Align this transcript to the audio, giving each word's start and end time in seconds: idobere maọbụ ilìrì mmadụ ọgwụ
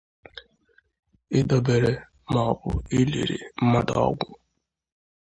idobere 1.39 1.91
maọbụ 2.33 2.69
ilìrì 2.99 3.37
mmadụ 3.63 3.93
ọgwụ 4.07 4.29